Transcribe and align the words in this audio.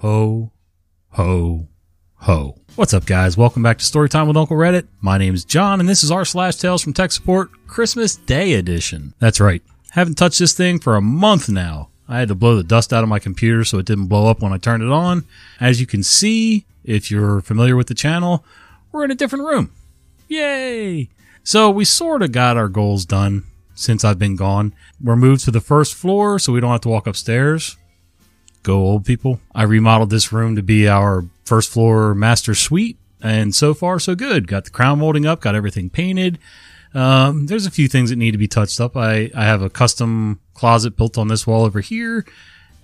Ho, 0.00 0.50
ho, 1.10 1.68
ho. 2.14 2.58
What's 2.74 2.94
up, 2.94 3.04
guys? 3.04 3.36
Welcome 3.36 3.62
back 3.62 3.76
to 3.76 3.84
Storytime 3.84 4.28
with 4.28 4.36
Uncle 4.38 4.56
Reddit. 4.56 4.88
My 5.02 5.18
name 5.18 5.34
is 5.34 5.44
John, 5.44 5.78
and 5.78 5.86
this 5.86 6.02
is 6.02 6.10
our 6.10 6.24
slash 6.24 6.56
tales 6.56 6.80
from 6.80 6.94
tech 6.94 7.12
support 7.12 7.50
Christmas 7.66 8.16
Day 8.16 8.54
edition. 8.54 9.12
That's 9.18 9.40
right. 9.40 9.62
Haven't 9.90 10.14
touched 10.14 10.38
this 10.38 10.54
thing 10.54 10.78
for 10.78 10.96
a 10.96 11.02
month 11.02 11.50
now. 11.50 11.90
I 12.08 12.18
had 12.18 12.28
to 12.28 12.34
blow 12.34 12.56
the 12.56 12.62
dust 12.62 12.94
out 12.94 13.02
of 13.02 13.10
my 13.10 13.18
computer 13.18 13.62
so 13.62 13.76
it 13.76 13.84
didn't 13.84 14.06
blow 14.06 14.30
up 14.30 14.40
when 14.40 14.54
I 14.54 14.56
turned 14.56 14.82
it 14.82 14.90
on. 14.90 15.26
As 15.60 15.82
you 15.82 15.86
can 15.86 16.02
see, 16.02 16.64
if 16.82 17.10
you're 17.10 17.42
familiar 17.42 17.76
with 17.76 17.88
the 17.88 17.94
channel, 17.94 18.42
we're 18.92 19.04
in 19.04 19.10
a 19.10 19.14
different 19.14 19.44
room. 19.44 19.70
Yay! 20.28 21.10
So 21.42 21.68
we 21.68 21.84
sort 21.84 22.22
of 22.22 22.32
got 22.32 22.56
our 22.56 22.70
goals 22.70 23.04
done 23.04 23.44
since 23.74 24.02
I've 24.02 24.18
been 24.18 24.36
gone. 24.36 24.72
We're 24.98 25.14
moved 25.14 25.44
to 25.44 25.50
the 25.50 25.60
first 25.60 25.94
floor 25.94 26.38
so 26.38 26.54
we 26.54 26.60
don't 26.60 26.72
have 26.72 26.80
to 26.80 26.88
walk 26.88 27.06
upstairs. 27.06 27.76
Go 28.62 28.78
old 28.78 29.04
people. 29.04 29.40
I 29.54 29.62
remodeled 29.62 30.10
this 30.10 30.32
room 30.32 30.56
to 30.56 30.62
be 30.62 30.88
our 30.88 31.24
first 31.44 31.70
floor 31.70 32.14
master 32.14 32.54
suite, 32.54 32.98
and 33.22 33.54
so 33.54 33.74
far 33.74 33.98
so 33.98 34.14
good. 34.14 34.46
Got 34.46 34.64
the 34.64 34.70
crown 34.70 34.98
molding 34.98 35.26
up, 35.26 35.40
got 35.40 35.54
everything 35.54 35.90
painted. 35.90 36.38
Um, 36.94 37.46
there's 37.46 37.66
a 37.66 37.70
few 37.70 37.88
things 37.88 38.10
that 38.10 38.16
need 38.16 38.32
to 38.32 38.38
be 38.38 38.48
touched 38.48 38.80
up. 38.80 38.96
I, 38.96 39.30
I 39.34 39.44
have 39.44 39.62
a 39.62 39.70
custom 39.70 40.40
closet 40.54 40.96
built 40.96 41.16
on 41.18 41.28
this 41.28 41.46
wall 41.46 41.64
over 41.64 41.80
here. 41.80 42.24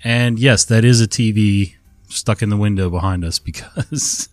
And 0.04 0.38
yes, 0.38 0.64
that 0.66 0.84
is 0.84 1.00
a 1.00 1.08
TV 1.08 1.74
stuck 2.08 2.42
in 2.42 2.50
the 2.50 2.56
window 2.56 2.88
behind 2.88 3.24
us 3.24 3.38
because 3.40 4.28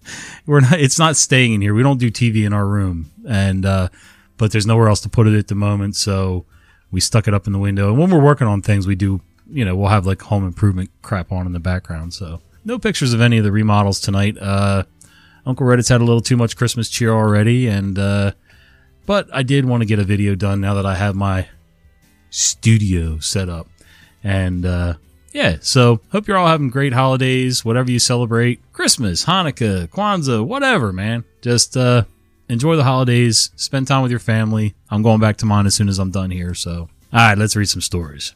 we're 0.45 0.61
not, 0.61 0.79
it's 0.79 0.99
not 0.99 1.15
staying 1.15 1.53
in 1.53 1.61
here. 1.61 1.73
We 1.73 1.83
don't 1.83 1.99
do 1.99 2.11
TV 2.11 2.45
in 2.45 2.53
our 2.53 2.67
room. 2.67 3.11
And, 3.27 3.65
uh, 3.65 3.89
but 4.37 4.51
there's 4.51 4.67
nowhere 4.67 4.89
else 4.89 5.01
to 5.01 5.09
put 5.09 5.27
it 5.27 5.37
at 5.37 5.47
the 5.47 5.55
moment. 5.55 5.95
So 5.95 6.45
we 6.91 6.99
stuck 6.99 7.27
it 7.27 7.33
up 7.33 7.47
in 7.47 7.53
the 7.53 7.59
window. 7.59 7.89
And 7.89 7.97
when 7.97 8.11
we're 8.11 8.23
working 8.23 8.47
on 8.47 8.61
things, 8.61 8.85
we 8.85 8.95
do, 8.95 9.21
you 9.49 9.65
know, 9.65 9.75
we'll 9.75 9.89
have 9.89 10.05
like 10.05 10.21
home 10.21 10.45
improvement 10.45 10.89
crap 11.01 11.31
on 11.31 11.45
in 11.45 11.53
the 11.53 11.59
background. 11.59 12.13
So 12.13 12.41
no 12.65 12.79
pictures 12.79 13.13
of 13.13 13.21
any 13.21 13.37
of 13.37 13.43
the 13.43 13.51
remodels 13.51 13.99
tonight. 13.99 14.37
Uh, 14.39 14.83
Uncle 15.45 15.65
Reddit's 15.65 15.89
had 15.89 16.01
a 16.01 16.05
little 16.05 16.21
too 16.21 16.37
much 16.37 16.55
Christmas 16.55 16.89
cheer 16.89 17.11
already. 17.11 17.67
And, 17.67 17.97
uh, 17.99 18.31
but 19.05 19.27
I 19.33 19.43
did 19.43 19.65
want 19.65 19.81
to 19.81 19.85
get 19.85 19.99
a 19.99 20.03
video 20.03 20.35
done 20.35 20.61
now 20.61 20.73
that 20.75 20.85
I 20.85 20.95
have 20.95 21.15
my 21.15 21.47
studio 22.29 23.19
set 23.19 23.49
up. 23.49 23.67
And, 24.23 24.65
uh, 24.65 24.95
yeah, 25.33 25.57
so 25.61 25.99
hope 26.11 26.27
you're 26.27 26.37
all 26.37 26.47
having 26.47 26.69
great 26.69 26.93
holidays, 26.93 27.65
whatever 27.65 27.91
you 27.91 27.99
celebrate. 27.99 28.61
Christmas, 28.71 29.25
Hanukkah, 29.25 29.87
Kwanzaa, 29.89 30.45
whatever, 30.45 30.93
man. 30.93 31.25
Just, 31.41 31.75
uh, 31.75 32.03
enjoy 32.47 32.75
the 32.75 32.83
holidays, 32.83 33.51
spend 33.55 33.87
time 33.87 34.03
with 34.03 34.11
your 34.11 34.19
family. 34.19 34.75
I'm 34.89 35.01
going 35.01 35.19
back 35.19 35.37
to 35.37 35.45
mine 35.45 35.65
as 35.65 35.73
soon 35.73 35.89
as 35.89 35.99
I'm 35.99 36.11
done 36.11 36.31
here, 36.31 36.53
so. 36.53 36.87
Alright, 37.11 37.37
let's 37.37 37.55
read 37.55 37.69
some 37.69 37.81
stories. 37.81 38.35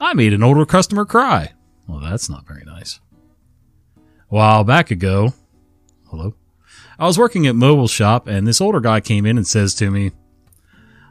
I 0.00 0.14
made 0.14 0.32
an 0.32 0.42
older 0.42 0.64
customer 0.64 1.04
cry. 1.04 1.52
Well, 1.88 2.00
that's 2.00 2.28
not 2.28 2.46
very 2.46 2.64
nice. 2.64 3.00
A 3.96 4.00
while 4.34 4.62
back 4.62 4.90
ago, 4.90 5.32
hello? 6.10 6.34
I 6.98 7.06
was 7.06 7.18
working 7.18 7.46
at 7.46 7.56
Mobile 7.56 7.88
Shop 7.88 8.26
and 8.26 8.46
this 8.46 8.60
older 8.60 8.80
guy 8.80 9.00
came 9.00 9.26
in 9.26 9.36
and 9.36 9.46
says 9.46 9.74
to 9.76 9.90
me, 9.90 10.12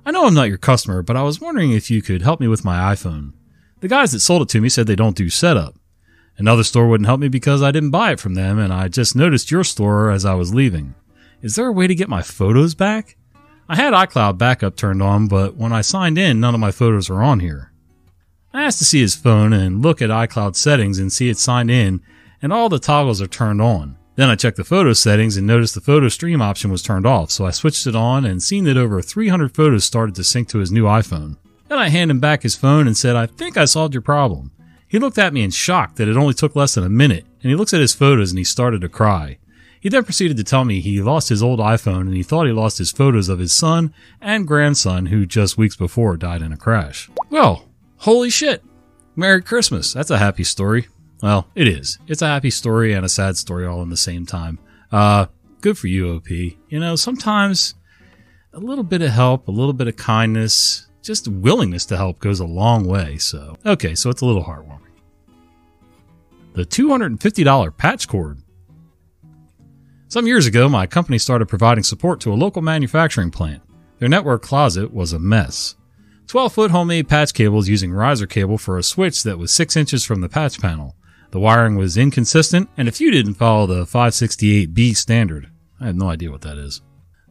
I 0.06 0.12
know 0.12 0.26
I'm 0.26 0.34
not 0.34 0.48
your 0.48 0.58
customer, 0.58 1.02
but 1.02 1.18
I 1.18 1.24
was 1.24 1.42
wondering 1.42 1.72
if 1.72 1.92
you 1.92 2.02
could 2.02 2.22
help 2.22 2.40
me 2.40 2.48
with 2.48 2.64
my 2.64 2.94
iPhone. 2.94 3.34
The 3.82 3.88
guys 3.90 4.14
that 4.14 4.22
sold 4.22 4.44
it 4.44 4.50
to 4.50 4.62
me 4.62 4.70
said 4.70 4.88
they 4.88 4.96
don't 4.96 5.18
do 5.18 5.30
setup. 5.30 5.76
Another 6.38 6.64
store 6.64 6.88
wouldn't 6.88 7.08
help 7.08 7.20
me 7.20 7.28
because 7.28 7.62
I 7.62 7.72
didn't 7.72 7.92
buy 7.92 8.12
it 8.12 8.20
from 8.20 8.36
them 8.36 8.58
and 8.60 8.72
I 8.72 8.88
just 8.88 9.16
noticed 9.16 9.52
your 9.52 9.64
store 9.64 10.12
as 10.12 10.24
I 10.24 10.36
was 10.36 10.54
leaving. 10.54 10.96
Is 11.42 11.56
there 11.56 11.68
a 11.68 11.74
way 11.74 11.88
to 11.88 11.96
get 11.96 12.08
my 12.10 12.22
photos 12.22 12.74
back? 12.74 13.18
I 13.68 13.76
had 13.76 13.94
iCloud 13.94 14.38
backup 14.38 14.78
turned 14.78 15.02
on, 15.02 15.28
but 15.28 15.56
when 15.58 15.74
I 15.74 15.82
signed 15.82 16.18
in, 16.18 16.40
none 16.40 16.54
of 16.54 16.60
my 16.62 16.72
photos 16.72 17.10
are 17.10 17.22
on 17.22 17.42
here. 17.42 17.74
I 18.54 18.64
asked 18.64 18.80
to 18.80 18.86
see 18.86 19.02
his 19.02 19.16
phone 19.16 19.54
and 19.54 19.82
look 19.82 20.02
at 20.02 20.10
iCloud 20.10 20.56
settings 20.56 21.00
and 21.00 21.12
see 21.12 21.30
it 21.30 21.38
signed 21.38 21.70
in 21.70 22.02
and 22.42 22.54
all 22.54 22.70
the 22.70 22.80
toggles 22.80 23.22
are 23.22 23.28
turned 23.28 23.62
on. 23.62 23.98
Then 24.16 24.30
I 24.30 24.36
checked 24.36 24.58
the 24.58 24.64
photo 24.64 24.94
settings 24.94 25.38
and 25.38 25.46
noticed 25.46 25.76
the 25.76 25.82
photo 25.82 26.10
stream 26.10 26.42
option 26.42 26.72
was 26.72 26.82
turned 26.82 27.06
off, 27.06 27.30
so 27.30 27.46
I 27.46 27.52
switched 27.52 27.86
it 27.86 27.96
on 27.96 28.26
and 28.26 28.42
seen 28.42 28.64
that 28.64 28.78
over 28.78 29.02
300 29.02 29.54
photos 29.56 29.84
started 29.84 30.16
to 30.16 30.24
sync 30.24 30.48
to 30.50 30.58
his 30.58 30.72
new 30.72 30.86
iPhone. 30.86 31.38
Then 31.68 31.78
I 31.78 31.90
handed 31.90 32.16
him 32.16 32.20
back 32.20 32.44
his 32.44 32.56
phone 32.56 32.88
and 32.88 32.98
said, 32.98 33.16
I 33.16 33.28
think 33.28 33.58
I 33.58 33.66
solved 33.66 33.94
your 33.94 34.02
problem. 34.02 34.52
He 34.88 35.00
looked 35.00 35.18
at 35.18 35.34
me 35.34 35.44
in 35.44 35.52
shock 35.52 35.96
that 35.96 36.08
it 36.08 36.18
only 36.18 36.34
took 36.34 36.56
less 36.56 36.76
than 36.76 36.84
a 36.84 36.90
minute, 36.90 37.26
and 37.44 37.52
he 37.52 37.56
looks 37.56 37.74
at 37.74 37.82
his 37.82 37.94
photos 37.94 38.32
and 38.32 38.40
he 38.40 38.44
started 38.44 38.82
to 38.82 38.90
cry. 38.90 39.38
He 39.80 39.90
then 39.90 40.04
proceeded 40.04 40.38
to 40.38 40.44
tell 40.44 40.66
me 40.66 40.80
he 40.80 41.02
lost 41.02 41.30
his 41.30 41.44
old 41.44 41.60
iPhone 41.60 42.02
and 42.02 42.16
he 42.16 42.24
thought 42.24 42.48
he 42.48 42.52
lost 42.52 42.80
his 42.80 42.92
photos 42.92 43.30
of 43.30 43.38
his 43.38 43.54
son 43.54 43.94
and 44.20 44.48
grandson 44.48 45.08
who 45.08 45.26
just 45.26 45.58
weeks 45.58 45.76
before 45.76 46.18
died 46.18 46.42
in 46.42 46.52
a 46.52 46.58
crash. 46.58 47.10
Well, 47.30 47.67
holy 47.98 48.30
shit. 48.30 48.64
Merry 49.16 49.42
Christmas. 49.42 49.94
That's 49.94 50.12
a 50.12 50.18
happy 50.18 50.44
story. 50.44 50.88
Well, 51.22 51.48
it 51.56 51.68
is. 51.68 51.98
It's 52.08 52.22
a 52.22 52.28
happy 52.28 52.52
story 52.52 52.94
and 52.94 53.06
a 53.06 53.10
sad 53.10 53.38
story 53.38 53.66
all 53.66 53.82
in 53.82 53.90
the 53.90 53.98
same 53.98 54.26
time. 54.26 54.60
Uh, 54.92 55.26
good 55.62 55.78
for 55.78 55.88
you, 55.88 56.16
OP. 56.16 56.30
You 56.30 56.80
know, 56.80 56.96
sometimes 56.96 57.74
a 58.54 58.60
little 58.60 58.84
bit 58.84 59.02
of 59.02 59.10
help, 59.10 59.48
a 59.48 59.52
little 59.52 59.74
bit 59.74 59.88
of 59.88 59.96
kindness, 59.96 60.88
just 61.02 61.28
willingness 61.28 61.86
to 61.86 61.98
help 61.98 62.20
goes 62.20 62.40
a 62.40 62.46
long 62.46 62.86
way. 62.86 63.18
So, 63.18 63.58
okay, 63.66 63.96
so 63.96 64.10
it's 64.10 64.22
a 64.22 64.26
little 64.26 64.44
heartwarming. 64.44 64.82
The 66.54 66.66
$250 66.66 67.78
patch 67.78 68.08
cord. 68.08 68.42
Some 70.10 70.26
years 70.26 70.48
ago, 70.48 70.70
my 70.70 70.88
company 70.88 71.18
started 71.18 71.48
providing 71.48 71.84
support 71.84 72.20
to 72.22 72.32
a 72.32 72.36
local 72.36 72.62
manufacturing 72.62 73.30
plant. 73.30 73.62
Their 74.00 74.10
network 74.10 74.42
closet 74.42 74.94
was 74.94 75.14
a 75.14 75.20
mess. 75.20 75.76
12 76.28 76.54
foot 76.54 76.72
homemade 76.72 77.08
patch 77.08 77.34
cables 77.34 77.70
using 77.70 77.94
riser 77.94 78.28
cable 78.28 78.58
for 78.58 78.78
a 78.78 78.84
switch 78.84 79.24
that 79.24 79.40
was 79.40 79.50
6 79.52 79.78
inches 79.78 80.04
from 80.04 80.20
the 80.20 80.28
patch 80.28 80.60
panel. 80.60 80.94
The 81.32 81.40
wiring 81.40 81.78
was 81.78 81.96
inconsistent, 81.96 82.70
and 82.76 82.90
a 82.90 82.92
few 82.92 83.12
didn't 83.12 83.36
follow 83.36 83.66
the 83.66 83.86
568B 83.86 84.96
standard. 84.98 85.50
I 85.80 85.86
have 85.86 85.96
no 85.96 86.10
idea 86.10 86.30
what 86.30 86.42
that 86.42 86.58
is. 86.58 86.82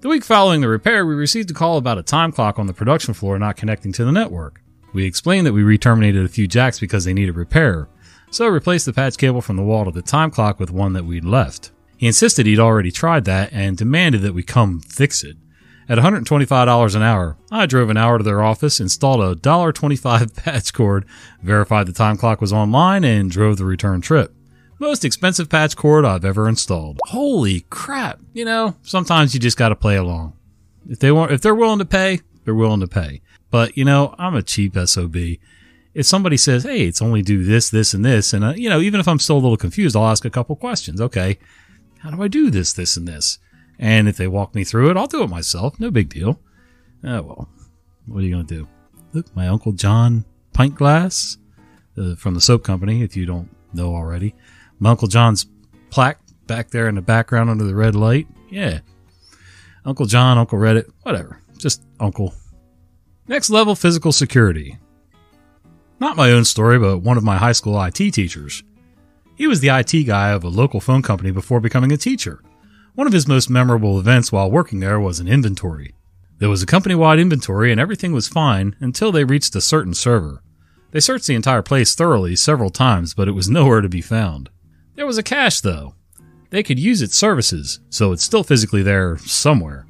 The 0.01 0.09
week 0.09 0.25
following 0.25 0.63
the 0.63 0.69
repair, 0.69 1.05
we 1.05 1.15
received 1.15 1.51
a 1.51 1.55
call 1.55 1.77
about 1.77 1.99
a 1.99 2.03
time 2.03 2.33
clock 2.33 2.59
on 2.59 2.67
the 2.67 2.73
production 2.73 3.13
floor 3.13 3.39
not 3.39 3.57
connecting 3.57 3.93
to 3.93 4.05
the 4.05 4.13
network. 4.13 4.63
We 4.95 5.05
explained 5.05 5.47
that 5.47 5.53
we 5.53 5.63
re-terminated 5.63 6.25
a 6.25 6.29
few 6.29 6.47
jacks 6.47 6.81
because 6.81 7.05
they 7.05 7.13
needed 7.13 7.37
repair, 7.37 7.91
so 8.31 8.47
I 8.47 8.49
replaced 8.49 8.87
the 8.87 8.95
patch 8.95 9.19
cable 9.19 9.43
from 9.43 9.57
the 9.57 9.63
wall 9.63 9.85
to 9.85 9.91
the 9.91 10.01
time 10.01 10.31
clock 10.31 10.59
with 10.59 10.71
one 10.71 10.95
that 10.95 11.05
we'd 11.05 11.25
left. 11.25 11.71
He 11.99 12.07
insisted 12.07 12.47
he'd 12.47 12.59
already 12.59 12.91
tried 12.91 13.27
that 13.27 13.53
and 13.53 13.77
demanded 13.77 14.23
that 14.23 14.35
we 14.35 14.43
come 14.43 14.81
fix 14.81 15.23
it. 15.23 15.37
At 15.89 15.99
$125 15.99 16.97
an 16.97 17.03
hour, 17.03 17.37
I 17.53 17.67
drove 17.67 17.91
an 17.91 17.97
hour 17.97 18.19
to 18.19 18.25
their 18.25 18.43
office, 18.43 18.81
installed 18.81 19.21
a 19.21 19.37
$1.25 19.37 20.35
patch 20.45 20.73
cord, 20.73 21.07
verified 21.43 21.87
the 21.87 21.93
time 21.93 22.17
clock 22.17 22.41
was 22.41 22.53
online, 22.53 23.05
and 23.05 23.31
drove 23.31 23.57
the 23.57 23.65
return 23.65 24.01
trip. 24.01 24.35
Most 24.81 25.05
expensive 25.05 25.49
patch 25.49 25.77
cord 25.77 26.05
I've 26.05 26.25
ever 26.25 26.49
installed. 26.49 26.99
Holy 27.07 27.61
crap. 27.71 28.19
You 28.33 28.45
know, 28.45 28.75
sometimes 28.83 29.33
you 29.33 29.39
just 29.39 29.57
gotta 29.57 29.77
play 29.77 29.97
along. 29.97 30.33
If 30.89 30.99
they 30.99 31.13
want, 31.13 31.31
if 31.31 31.41
they're 31.41 31.55
willing 31.55 31.79
to 31.79 31.85
pay, 31.85 32.21
they're 32.45 32.55
willing 32.55 32.81
to 32.81 32.89
pay. 32.89 33.23
But, 33.51 33.77
you 33.77 33.85
know, 33.85 34.15
I'm 34.19 34.35
a 34.35 34.43
cheap 34.43 34.77
SOB. 34.77 35.17
If 35.95 36.05
somebody 36.05 36.37
says, 36.37 36.65
hey, 36.65 36.87
it's 36.87 37.01
only 37.01 37.23
do 37.23 37.45
this, 37.45 37.71
this, 37.71 37.95
and 37.95 38.05
this, 38.05 38.33
and, 38.33 38.45
uh, 38.45 38.55
you 38.55 38.69
know, 38.69 38.81
even 38.81 38.99
if 39.01 39.07
I'm 39.07 39.21
still 39.21 39.37
a 39.37 39.39
little 39.39 39.57
confused, 39.57 39.97
I'll 39.97 40.09
ask 40.09 40.25
a 40.25 40.31
couple 40.31 40.57
questions. 40.57 41.01
Okay, 41.01 41.39
how 42.01 42.11
do 42.11 42.21
I 42.23 42.29
do 42.29 42.51
this, 42.51 42.73
this, 42.73 42.97
and 42.97 43.07
this? 43.07 43.39
And 43.79 44.09
if 44.09 44.17
they 44.17 44.27
walk 44.27 44.55
me 44.55 44.65
through 44.65 44.91
it, 44.91 44.97
I'll 44.97 45.07
do 45.07 45.23
it 45.23 45.31
myself. 45.31 45.79
No 45.79 45.91
big 45.91 46.09
deal. 46.09 46.41
Oh, 47.05 47.23
well, 47.23 47.49
what 48.07 48.21
are 48.21 48.27
you 48.27 48.35
going 48.35 48.47
to 48.47 48.55
do? 48.55 48.69
Look, 49.13 49.35
my 49.37 49.49
Uncle 49.49 49.73
John 49.73 50.25
pint 50.53 50.75
glass 50.75 51.39
uh, 51.99 52.15
from 52.17 52.35
the 52.35 52.41
soap 52.41 52.65
company, 52.65 53.03
if 53.03 53.17
you 53.17 53.27
don't 53.27 53.49
know 53.73 53.95
already. 53.95 54.35
My 54.79 54.91
Uncle 54.91 55.09
John's 55.09 55.47
plaque 55.91 56.19
back 56.47 56.71
there 56.71 56.89
in 56.89 56.95
the 56.95 57.03
background 57.03 57.51
under 57.51 57.65
the 57.65 57.75
red 57.75 57.95
light. 57.95 58.27
Yeah. 58.51 58.81
Uncle 59.85 60.07
John, 60.07 60.39
Uncle 60.39 60.59
Reddit, 60.59 60.91
whatever. 61.03 61.41
Just 61.59 61.83
Uncle. 62.01 62.35
Next 63.29 63.51
level 63.51 63.75
physical 63.75 64.13
security. 64.13 64.79
Not 65.99 66.17
my 66.17 66.31
own 66.31 66.45
story, 66.45 66.79
but 66.79 66.99
one 66.99 67.17
of 67.17 67.25
my 67.25 67.37
high 67.37 67.53
school 67.53 67.83
IT 67.83 67.95
teachers. 67.95 68.63
He 69.37 69.47
was 69.47 69.61
the 69.61 69.69
IT 69.69 70.05
guy 70.05 70.31
of 70.31 70.45
a 70.45 70.49
local 70.49 70.81
phone 70.81 71.03
company 71.03 71.31
before 71.31 71.61
becoming 71.61 71.93
a 71.93 71.97
teacher. 71.97 72.43
One 72.97 73.07
of 73.07 73.13
his 73.13 73.29
most 73.29 73.51
memorable 73.51 73.99
events 73.99 74.33
while 74.33 74.51
working 74.51 74.81
there 74.81 74.99
was 74.99 75.21
an 75.21 75.29
inventory. 75.29 75.95
There 76.39 76.49
was 76.49 76.63
a 76.63 76.67
company 76.67 76.95
wide 76.95 77.19
inventory 77.19 77.71
and 77.71 77.79
everything 77.79 78.15
was 78.15 78.27
fine 78.27 78.75
until 78.81 79.13
they 79.13 79.23
reached 79.23 79.55
a 79.55 79.61
certain 79.61 79.93
server. 79.93 80.43
They 80.93 81.01
searched 81.01 81.27
the 81.27 81.35
entire 81.35 81.61
place 81.61 81.95
thoroughly 81.95 82.37
several 82.37 82.71
times, 82.71 83.13
but 83.13 83.29
it 83.29 83.33
was 83.33 83.51
nowhere 83.51 83.83
to 83.83 83.89
be 83.91 84.01
found. 84.01 84.49
There 84.95 85.05
was 85.07 85.19
a 85.19 85.23
cache, 85.23 85.61
though. 85.61 85.95
They 86.49 86.63
could 86.63 86.79
use 86.79 87.03
its 87.03 87.15
services, 87.15 87.81
so 87.91 88.13
it's 88.13 88.23
still 88.23 88.43
physically 88.43 88.83
there 88.83 89.19
somewhere. 89.19 89.87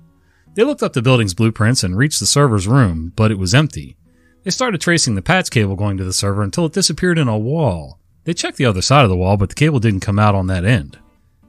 They 0.55 0.64
looked 0.64 0.82
up 0.82 0.93
the 0.93 1.00
building's 1.00 1.35
blueprints 1.35 1.85
and 1.85 1.97
reached 1.97 2.19
the 2.19 2.26
server's 2.26 2.67
room, 2.67 3.12
but 3.14 3.31
it 3.31 3.38
was 3.38 3.55
empty. 3.55 3.97
They 4.43 4.50
started 4.50 4.81
tracing 4.81 5.14
the 5.14 5.23
patch 5.23 5.50
cable 5.50 5.76
going 5.76 5.97
to 5.99 6.05
the 6.05 6.12
server 6.12 6.43
until 6.43 6.67
it 6.67 6.73
disappeared 6.73 7.19
in 7.19 7.29
a 7.29 7.38
wall. 7.38 8.00
They 8.25 8.35
checked 8.35 8.56
the 8.56 8.67
other 8.67 8.82
side 8.82 9.05
of 9.05 9.11
the 9.11 9.17
wall, 9.17 9.37
but 9.37 9.50
the 9.50 9.55
cable 9.55 9.79
didn't 9.79 10.00
come 10.00 10.19
out 10.19 10.35
on 10.35 10.49
that 10.49 10.64
end. 10.64 10.99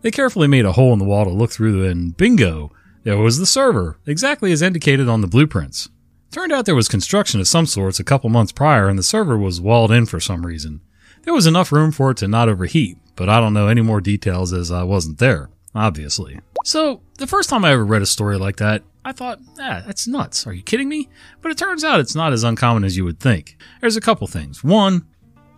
They 0.02 0.12
carefully 0.12 0.48
made 0.48 0.66
a 0.66 0.74
hole 0.74 0.94
in 0.94 1.00
the 1.00 1.06
wall 1.06 1.26
to 1.26 1.32
look 1.32 1.52
through, 1.52 1.88
and 1.88 2.16
bingo! 2.16 2.72
There 3.04 3.18
was 3.18 3.40
the 3.40 3.46
server, 3.46 3.98
exactly 4.06 4.52
as 4.52 4.62
indicated 4.62 5.08
on 5.08 5.22
the 5.22 5.28
blueprints. 5.28 5.90
Turned 6.32 6.52
out 6.52 6.66
there 6.66 6.76
was 6.76 6.90
construction 6.90 7.40
of 7.40 7.48
some 7.48 7.66
sorts 7.66 8.00
a 8.00 8.04
couple 8.04 8.30
months 8.30 8.52
prior, 8.52 8.90
and 8.90 9.00
the 9.00 9.04
server 9.04 9.38
was 9.38 9.62
walled 9.62 9.92
in 9.92 10.06
for 10.06 10.20
some 10.20 10.46
reason. 10.46 10.82
There 11.24 11.34
was 11.34 11.48
enough 11.48 11.72
room 11.72 11.92
for 11.92 12.12
it 12.12 12.18
to 12.18 12.28
not 12.28 12.50
overheat, 12.50 12.98
but 13.16 13.30
I 13.30 13.40
don't 13.40 13.54
know 13.54 13.68
any 13.68 13.82
more 13.82 14.02
details 14.02 14.54
as 14.54 14.72
I 14.72 14.84
wasn't 14.84 15.18
there, 15.18 15.50
obviously. 15.74 16.40
So, 16.64 17.02
the 17.18 17.28
first 17.28 17.50
time 17.50 17.64
I 17.64 17.72
ever 17.72 17.86
read 17.86 18.02
a 18.02 18.06
story 18.06 18.38
like 18.38 18.58
that, 18.58 18.84
I 19.06 19.14
thought, 19.14 19.40
ah, 19.60 19.84
that's 19.86 20.06
nuts. 20.06 20.46
Are 20.46 20.54
you 20.54 20.62
kidding 20.62 20.90
me? 20.90 21.10
But 21.42 21.52
it 21.52 21.58
turns 21.58 21.84
out 21.84 22.02
it's 22.02 22.16
not 22.16 22.34
as 22.34 22.44
uncommon 22.44 22.84
as 22.84 22.98
you 22.98 23.06
would 23.06 23.22
think. 23.22 23.58
There's 23.80 23.96
a 23.96 24.02
couple 24.02 24.28
things. 24.28 24.66
One, 24.66 25.08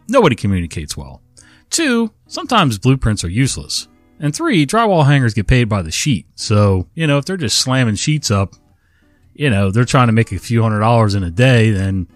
nobody 0.08 0.36
communicates 0.36 0.96
well. 0.96 1.24
Two, 1.72 2.14
sometimes 2.28 2.78
blueprints 2.78 3.24
are 3.24 3.30
useless. 3.30 3.88
And 4.20 4.36
three, 4.36 4.66
drywall 4.66 5.06
hangers 5.06 5.34
get 5.34 5.48
paid 5.48 5.70
by 5.70 5.82
the 5.82 5.92
sheet. 5.92 6.28
So, 6.36 6.88
you 6.94 7.08
know, 7.08 7.18
if 7.18 7.26
they're 7.26 7.38
just 7.38 7.60
slamming 7.60 7.96
sheets 7.96 8.30
up, 8.30 8.54
you 9.34 9.50
know, 9.50 9.72
they're 9.72 9.86
trying 9.86 10.08
to 10.08 10.14
make 10.14 10.32
a 10.34 10.40
few 10.40 10.62
hundred 10.62 10.82
dollars 10.82 11.16
in 11.16 11.24
a 11.24 11.32
day, 11.32 11.72
then 11.72 12.08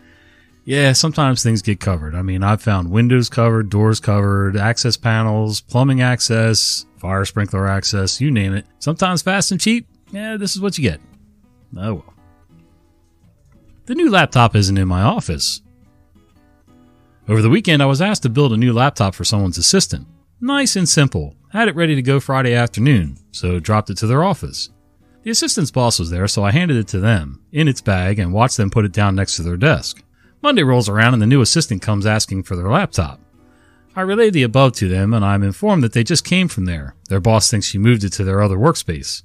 yeah, 0.65 0.91
sometimes 0.93 1.41
things 1.41 1.61
get 1.61 1.79
covered. 1.79 2.15
I 2.15 2.21
mean, 2.21 2.43
I've 2.43 2.61
found 2.61 2.91
windows 2.91 3.29
covered, 3.29 3.69
doors 3.69 3.99
covered, 3.99 4.57
access 4.57 4.97
panels, 4.97 5.61
plumbing 5.61 6.01
access, 6.01 6.85
fire 6.97 7.25
sprinkler 7.25 7.67
access, 7.67 8.19
you 8.19 8.31
name 8.31 8.53
it. 8.53 8.65
Sometimes 8.79 9.21
fast 9.21 9.51
and 9.51 9.59
cheap. 9.59 9.87
Yeah, 10.11 10.37
this 10.37 10.55
is 10.55 10.61
what 10.61 10.77
you 10.77 10.83
get. 10.83 11.01
Oh 11.77 11.95
well. 11.95 12.13
The 13.85 13.95
new 13.95 14.09
laptop 14.09 14.55
isn't 14.55 14.77
in 14.77 14.87
my 14.87 15.01
office. 15.01 15.61
Over 17.27 17.41
the 17.41 17.49
weekend, 17.49 17.81
I 17.81 17.85
was 17.85 18.01
asked 18.01 18.23
to 18.23 18.29
build 18.29 18.53
a 18.53 18.57
new 18.57 18.73
laptop 18.73 19.15
for 19.15 19.23
someone's 19.23 19.57
assistant. 19.57 20.07
Nice 20.39 20.75
and 20.75 20.87
simple. 20.87 21.35
I 21.53 21.59
had 21.59 21.67
it 21.67 21.75
ready 21.75 21.93
to 21.93 22.01
go 22.01 22.19
Friday 22.19 22.55
afternoon, 22.55 23.17
so 23.31 23.59
dropped 23.59 23.91
it 23.91 23.97
to 23.97 24.07
their 24.07 24.23
office. 24.23 24.71
The 25.21 25.29
assistant's 25.29 25.69
boss 25.69 25.99
was 25.99 26.09
there, 26.09 26.27
so 26.27 26.43
I 26.43 26.51
handed 26.51 26.77
it 26.77 26.87
to 26.87 26.99
them, 26.99 27.43
in 27.51 27.67
its 27.67 27.79
bag, 27.79 28.17
and 28.17 28.33
watched 28.33 28.57
them 28.57 28.71
put 28.71 28.85
it 28.85 28.91
down 28.91 29.13
next 29.13 29.35
to 29.35 29.43
their 29.43 29.55
desk. 29.55 30.01
Monday 30.41 30.63
rolls 30.63 30.89
around 30.89 31.13
and 31.13 31.21
the 31.21 31.27
new 31.27 31.41
assistant 31.41 31.83
comes 31.83 32.07
asking 32.07 32.43
for 32.43 32.55
their 32.55 32.71
laptop. 32.71 33.21
I 33.95 34.01
relay 34.01 34.31
the 34.31 34.41
above 34.41 34.73
to 34.73 34.89
them 34.89 35.13
and 35.13 35.23
I'm 35.23 35.43
informed 35.43 35.83
that 35.83 35.93
they 35.93 36.03
just 36.03 36.25
came 36.25 36.47
from 36.47 36.65
there. 36.65 36.95
Their 37.07 37.19
boss 37.19 37.51
thinks 37.51 37.67
she 37.67 37.77
moved 37.77 38.03
it 38.03 38.09
to 38.13 38.23
their 38.23 38.41
other 38.41 38.57
workspace. 38.57 39.21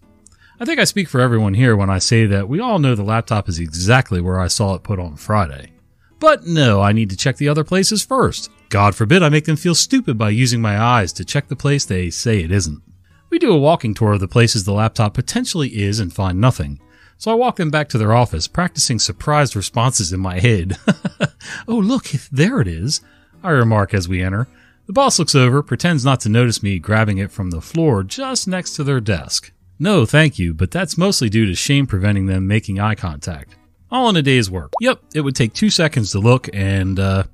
I 0.61 0.67
think 0.67 0.79
I 0.79 0.85
speak 0.85 1.09
for 1.09 1.21
everyone 1.21 1.55
here 1.55 1.77
when 1.77 1.89
I 1.89 1.99
say 1.99 2.27
that 2.27 2.49
we 2.49 2.61
all 2.61 2.79
know 2.79 2.95
the 2.95 3.03
laptop 3.03 3.49
is 3.49 3.59
exactly 3.59 4.21
where 4.21 4.39
I 4.39 4.49
saw 4.49 4.75
it 4.75 4.83
put 4.83 5.01
on 5.01 5.17
Friday. 5.17 5.73
But 6.21 6.47
no, 6.47 6.83
I 6.83 6.93
need 6.93 7.09
to 7.09 7.17
check 7.17 7.39
the 7.39 7.49
other 7.49 7.65
places 7.65 8.05
first. 8.05 8.51
God 8.71 8.95
forbid 8.95 9.23
I 9.23 9.29
make 9.29 9.47
them 9.47 9.57
feel 9.57 9.75
stupid 9.75 10.19
by 10.19 10.31
using 10.31 10.61
my 10.61 10.79
eyes 10.79 11.13
to 11.15 11.25
check 11.25 11.49
the 11.49 11.57
place 11.57 11.85
they 11.85 12.11
say 12.11 12.41
it 12.41 12.53
isn't. 12.53 12.83
We 13.31 13.39
do 13.39 13.53
a 13.53 13.59
walking 13.59 13.95
tour 13.95 14.13
of 14.13 14.21
the 14.21 14.29
places 14.29 14.65
the 14.65 14.73
laptop 14.73 15.15
potentially 15.15 15.69
is 15.69 16.01
and 16.01 16.13
find 16.13 16.41
nothing. 16.41 16.81
So 17.17 17.31
I 17.31 17.35
walk 17.35 17.57
them 17.57 17.71
back 17.71 17.89
to 17.91 17.99
their 17.99 18.15
office, 18.15 18.47
practicing 18.47 18.99
surprised 18.99 19.57
responses 19.57 20.13
in 20.13 20.21
my 20.21 20.39
head. 20.39 20.77
oh, 21.69 21.77
look, 21.77 22.05
there 22.33 22.61
it 22.61 22.69
is, 22.69 23.01
I 23.43 23.51
remark 23.51 23.93
as 23.93 24.09
we 24.09 24.23
enter. 24.23 24.49
The 24.87 24.93
boss 24.93 25.19
looks 25.19 25.35
over, 25.35 25.63
pretends 25.63 26.05
not 26.05 26.21
to 26.21 26.29
notice 26.29 26.63
me 26.63 26.79
grabbing 26.79 27.19
it 27.19 27.31
from 27.31 27.51
the 27.51 27.61
floor 27.61 28.03
just 28.03 28.49
next 28.49 28.77
to 28.77 28.85
their 28.85 29.01
desk. 29.01 29.53
No, 29.79 30.07
thank 30.07 30.39
you, 30.39 30.55
but 30.55 30.71
that's 30.71 30.97
mostly 30.97 31.29
due 31.29 31.47
to 31.47 31.55
shame 31.55 31.87
preventing 31.87 32.27
them 32.27 32.47
making 32.47 32.81
eye 32.81 32.95
contact. 32.95 33.57
All 33.91 34.09
in 34.09 34.17
a 34.17 34.23
day's 34.23 34.51
work. 34.51 34.73
Yep, 34.81 35.01
it 35.15 35.21
would 35.21 35.37
take 35.37 35.53
two 35.53 35.71
seconds 35.71 36.13
to 36.13 36.19
look, 36.19 36.49
and, 36.53 36.99
uh, 36.99 37.25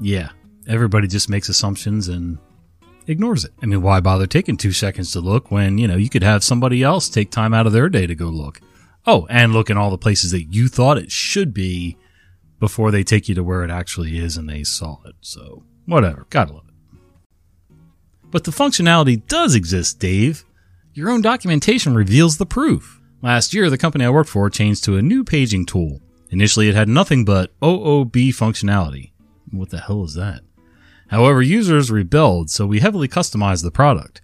yeah, 0.00 0.30
everybody 0.66 1.06
just 1.08 1.28
makes 1.28 1.48
assumptions 1.48 2.08
and 2.08 2.38
ignores 3.06 3.44
it. 3.44 3.52
I 3.62 3.66
mean, 3.66 3.82
why 3.82 4.00
bother 4.00 4.26
taking 4.26 4.56
two 4.56 4.72
seconds 4.72 5.12
to 5.12 5.20
look 5.20 5.50
when, 5.50 5.78
you 5.78 5.88
know, 5.88 5.96
you 5.96 6.08
could 6.08 6.22
have 6.22 6.44
somebody 6.44 6.82
else 6.82 7.08
take 7.08 7.30
time 7.30 7.54
out 7.54 7.66
of 7.66 7.72
their 7.72 7.88
day 7.88 8.06
to 8.06 8.14
go 8.14 8.26
look? 8.26 8.60
Oh, 9.06 9.26
and 9.30 9.52
look 9.52 9.70
in 9.70 9.76
all 9.76 9.90
the 9.90 9.98
places 9.98 10.32
that 10.32 10.52
you 10.52 10.68
thought 10.68 10.98
it 10.98 11.12
should 11.12 11.54
be 11.54 11.96
before 12.58 12.90
they 12.90 13.04
take 13.04 13.28
you 13.28 13.34
to 13.34 13.44
where 13.44 13.62
it 13.62 13.70
actually 13.70 14.18
is 14.18 14.36
and 14.36 14.48
they 14.48 14.64
saw 14.64 14.98
it. 15.04 15.14
So, 15.20 15.64
whatever. 15.84 16.26
Gotta 16.30 16.54
love 16.54 16.64
it. 16.68 16.74
But 18.30 18.44
the 18.44 18.50
functionality 18.50 19.24
does 19.26 19.54
exist, 19.54 20.00
Dave. 20.00 20.44
Your 20.92 21.10
own 21.10 21.20
documentation 21.20 21.94
reveals 21.94 22.38
the 22.38 22.46
proof. 22.46 23.00
Last 23.22 23.54
year, 23.54 23.70
the 23.70 23.78
company 23.78 24.04
I 24.04 24.10
worked 24.10 24.30
for 24.30 24.50
changed 24.50 24.84
to 24.84 24.96
a 24.96 25.02
new 25.02 25.24
paging 25.24 25.66
tool. 25.66 26.00
Initially, 26.30 26.68
it 26.68 26.74
had 26.74 26.88
nothing 26.88 27.24
but 27.24 27.52
OOB 27.60 28.12
functionality. 28.30 29.12
What 29.50 29.70
the 29.70 29.80
hell 29.80 30.04
is 30.04 30.14
that? 30.14 30.40
However, 31.08 31.40
users 31.42 31.90
rebelled, 31.90 32.50
so 32.50 32.66
we 32.66 32.80
heavily 32.80 33.08
customized 33.08 33.62
the 33.62 33.70
product. 33.70 34.22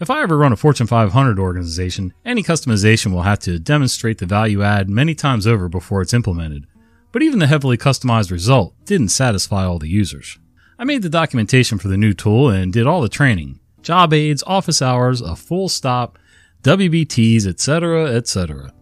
If 0.00 0.10
I 0.10 0.22
ever 0.22 0.38
run 0.38 0.52
a 0.52 0.56
Fortune 0.56 0.86
500 0.86 1.38
organization, 1.38 2.14
any 2.24 2.42
customization 2.42 3.12
will 3.12 3.22
have 3.22 3.40
to 3.40 3.58
demonstrate 3.58 4.18
the 4.18 4.26
value 4.26 4.62
add 4.62 4.88
many 4.88 5.14
times 5.14 5.46
over 5.46 5.68
before 5.68 6.02
it's 6.02 6.14
implemented. 6.14 6.66
But 7.10 7.22
even 7.22 7.40
the 7.40 7.46
heavily 7.46 7.76
customized 7.76 8.30
result 8.30 8.74
didn't 8.84 9.08
satisfy 9.08 9.64
all 9.64 9.78
the 9.78 9.88
users. 9.88 10.38
I 10.78 10.84
made 10.84 11.02
the 11.02 11.08
documentation 11.08 11.78
for 11.78 11.88
the 11.88 11.96
new 11.96 12.12
tool 12.12 12.48
and 12.48 12.72
did 12.72 12.86
all 12.86 13.00
the 13.00 13.08
training. 13.08 13.58
Job 13.82 14.12
aids, 14.12 14.44
office 14.46 14.80
hours, 14.80 15.20
a 15.20 15.34
full 15.34 15.68
stop, 15.68 16.18
WBTs, 16.62 17.46
etc., 17.46 18.06
etc. 18.14 18.72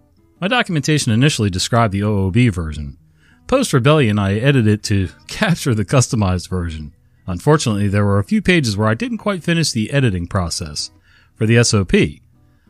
My 0.40 0.48
documentation 0.48 1.12
initially 1.12 1.48
described 1.48 1.94
the 1.94 2.00
OOB 2.00 2.52
version. 2.52 2.98
Post 3.46 3.72
rebellion, 3.72 4.18
I 4.18 4.38
edited 4.38 4.66
it 4.66 4.82
to 4.84 5.08
capture 5.28 5.74
the 5.74 5.84
customized 5.84 6.50
version. 6.50 6.92
Unfortunately, 7.26 7.88
there 7.88 8.04
were 8.04 8.18
a 8.18 8.24
few 8.24 8.40
pages 8.40 8.76
where 8.76 8.88
I 8.88 8.94
didn't 8.94 9.18
quite 9.18 9.42
finish 9.42 9.72
the 9.72 9.90
editing 9.90 10.26
process 10.26 10.90
for 11.34 11.46
the 11.46 11.62
SOP. 11.62 11.94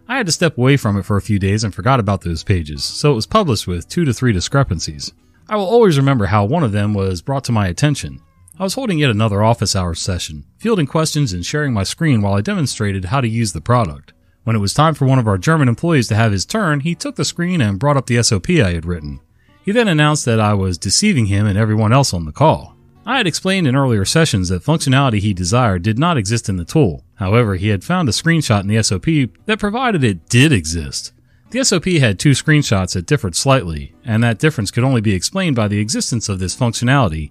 I 0.09 0.17
had 0.17 0.27
to 0.27 0.33
step 0.33 0.57
away 0.57 0.77
from 0.77 0.97
it 0.97 1.05
for 1.05 1.17
a 1.17 1.23
few 1.23 1.39
days 1.39 1.65
and 1.65 1.75
forgot 1.75 2.01
about 2.01 2.23
those 2.23 2.45
pages, 2.45 2.85
so 2.85 3.13
it 3.13 3.17
was 3.17 3.27
published 3.27 3.67
with 3.67 3.89
two 3.89 4.05
to 4.05 4.15
three 4.15 4.33
discrepancies. 4.33 5.13
I 5.49 5.57
will 5.57 5.65
always 5.65 5.97
remember 5.97 6.27
how 6.27 6.45
one 6.45 6.63
of 6.63 6.73
them 6.73 6.95
was 6.95 7.23
brought 7.23 7.45
to 7.45 7.53
my 7.53 7.67
attention. 7.69 8.21
I 8.59 8.63
was 8.63 8.75
holding 8.75 8.99
yet 8.99 9.11
another 9.11 9.43
office 9.43 9.77
hours 9.77 10.01
session, 10.01 10.45
fielding 10.59 10.87
questions 10.87 11.33
and 11.33 11.45
sharing 11.45 11.75
my 11.75 11.83
screen 11.83 12.23
while 12.23 12.35
I 12.35 12.41
demonstrated 12.41 13.07
how 13.07 13.21
to 13.21 13.29
use 13.29 13.53
the 13.53 13.61
product. 13.61 14.13
When 14.45 14.57
it 14.57 14.61
was 14.61 14.73
time 14.73 14.95
for 14.95 15.07
one 15.07 15.19
of 15.19 15.27
our 15.27 15.39
German 15.39 15.69
employees 15.69 16.09
to 16.09 16.15
have 16.15 16.33
his 16.33 16.47
turn, 16.47 16.81
he 16.81 16.95
took 16.95 17.17
the 17.17 17.25
screen 17.25 17.61
and 17.61 17.79
brought 17.79 17.97
up 17.97 18.07
the 18.07 18.23
SOP 18.23 18.49
I 18.51 18.73
had 18.73 18.87
written. 18.87 19.21
He 19.65 19.73
then 19.73 19.89
announced 19.89 20.25
that 20.27 20.39
I 20.39 20.55
was 20.55 20.79
deceiving 20.79 21.27
him 21.27 21.47
and 21.47 21.59
everyone 21.59 21.93
else 21.93 22.15
on 22.15 22.25
the 22.25 22.33
call. 22.33 22.76
I 23.09 23.19
had 23.19 23.29
explained 23.29 23.69
in 23.69 23.77
earlier 23.77 24.05
sessions 24.05 24.49
that 24.49 24.65
functionality 24.65 25.21
he 25.21 25.33
desired 25.33 25.83
did 25.83 25.97
not 25.97 26.17
exist 26.17 26.49
in 26.49 26.57
the 26.57 26.65
tool. 26.65 27.05
However, 27.15 27.55
he 27.55 27.69
had 27.69 27.85
found 27.85 28.09
a 28.09 28.13
screenshot 28.13 28.63
in 28.63 28.67
the 28.67 28.83
SOP 28.83 29.31
that 29.47 29.61
provided 29.61 30.03
it 30.03 30.29
did 30.29 30.51
exist. 30.53 31.13
The 31.51 31.65
SOP 31.65 31.85
had 31.85 32.19
two 32.19 32.33
screenshots 32.33 32.95
that 32.95 33.07
differed 33.07 33.37
slightly, 33.37 33.95
and 34.05 34.25
that 34.25 34.41
difference 34.41 34.73
could 34.73 34.83
only 34.83 35.01
be 35.01 35.15
explained 35.15 35.55
by 35.55 35.69
the 35.69 35.79
existence 35.79 36.29
of 36.29 36.41
this 36.41 36.57
functionality 36.57 37.31